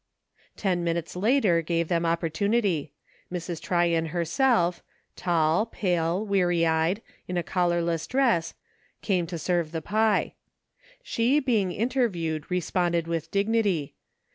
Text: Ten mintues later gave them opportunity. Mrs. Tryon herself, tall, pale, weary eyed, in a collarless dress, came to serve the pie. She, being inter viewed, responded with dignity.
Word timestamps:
Ten 0.57 0.83
mintues 0.83 1.15
later 1.15 1.61
gave 1.61 1.87
them 1.87 2.07
opportunity. 2.07 2.91
Mrs. 3.31 3.61
Tryon 3.61 4.07
herself, 4.07 4.81
tall, 5.15 5.67
pale, 5.67 6.25
weary 6.25 6.65
eyed, 6.65 7.03
in 7.27 7.37
a 7.37 7.43
collarless 7.43 8.07
dress, 8.07 8.55
came 9.03 9.27
to 9.27 9.37
serve 9.37 9.71
the 9.71 9.79
pie. 9.79 10.33
She, 11.03 11.39
being 11.39 11.71
inter 11.71 12.09
viewed, 12.09 12.49
responded 12.49 13.05
with 13.07 13.29
dignity. 13.29 13.93